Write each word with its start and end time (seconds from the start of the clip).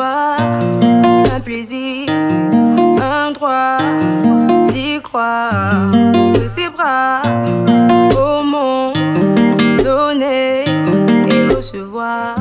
un 0.00 1.40
plaisir, 1.40 2.08
un 2.10 3.32
droit 3.32 3.78
d'y 4.68 5.00
croire. 5.02 5.90
De 6.34 6.46
ses 6.46 6.68
bras 6.68 7.22
au 8.16 8.42
monde, 8.42 8.96
donner 9.82 10.64
et 11.28 11.54
recevoir. 11.54 12.36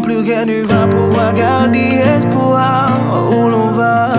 Plus 0.00 0.18
rien 0.18 0.44
ne 0.44 0.62
va 0.62 0.86
pouvoir 0.86 1.32
garder 1.34 2.00
espoir 2.16 2.90
où 3.30 3.48
l'on 3.48 3.70
va. 3.72 4.12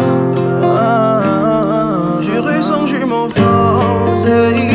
Je 2.21 2.39
ressens 2.39 2.87
je 2.87 3.05
m'enfonce. 3.05 4.66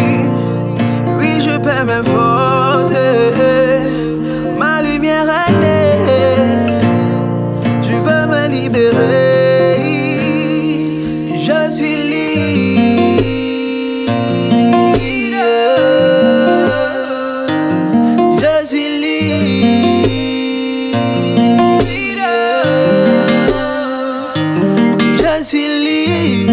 Je 25.42 25.48
suis 25.48 25.58
libre. 25.58 26.52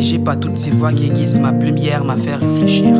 Je 0.00 0.18
par 0.18 0.38
toutes 0.38 0.58
ces 0.58 0.70
voix 0.70 0.92
qui 0.92 1.06
aiguisent 1.06 1.36
ma 1.36 1.52
plume 1.52 1.76
hier 1.76 2.04
m'a 2.04 2.16
fait 2.16 2.36
réfléchir. 2.36 2.94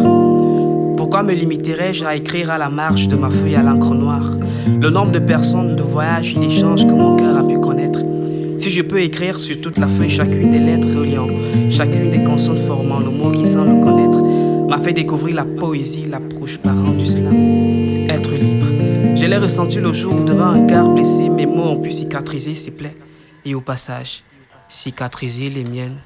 Pourquoi 0.97 1.23
me 1.23 1.33
limiterais-je 1.33 2.05
à 2.05 2.17
écrire 2.17 2.51
à 2.51 2.59
la 2.59 2.71
marge 2.71 3.07
de 3.07 3.15
ma 3.15 3.31
feuille 3.31 3.55
à 3.55 3.63
l'encre 3.63 3.95
noire? 3.95 4.33
Le 4.67 4.91
nombre 4.91 5.13
de 5.13 5.21
personnes, 5.21 5.77
de 5.77 5.83
voyages 5.83 6.35
d'échanges 6.35 6.87
que 6.87 6.93
mon 6.93 7.15
cœur 7.17 7.39
a 7.39 7.45
pu 7.45 7.59
connaître 7.61 8.01
je 8.73 8.81
peux 8.81 9.03
écrire 9.03 9.39
sur 9.39 9.61
toute 9.61 9.77
la 9.77 9.87
feuille 9.87 10.09
chacune 10.09 10.51
des 10.51 10.59
lettres 10.59 10.89
reliant, 10.89 11.29
chacune 11.71 12.11
des 12.11 12.25
consonnes 12.25 12.65
formant 12.67 13.01
le 13.01 13.11
mot 13.11 13.31
qui 13.31 13.47
semble 13.47 13.83
connaître, 13.83 14.23
m'a 14.23 14.79
fait 14.79 14.95
découvrir 14.95 15.37
la 15.37 15.45
poésie, 15.45 16.05
l'approche 16.05 16.57
parent 16.57 16.93
du 16.93 17.05
slam. 17.05 18.09
Être 18.09 18.33
libre. 18.33 18.67
Je 19.15 19.27
l'ai 19.27 19.37
ressenti 19.37 19.79
le 19.79 19.93
jour 19.93 20.15
devant 20.25 20.47
un 20.47 20.67
cœur 20.67 20.89
blessé, 20.89 21.29
mes 21.29 21.45
mots 21.45 21.73
ont 21.73 21.81
pu 21.81 21.91
cicatriser 21.91 22.55
ses 22.55 22.71
plaies 22.71 22.97
et 23.45 23.55
au 23.55 23.61
passage, 23.61 24.25
cicatriser 24.71 25.51
les 25.51 25.65
miennes. 25.65 25.99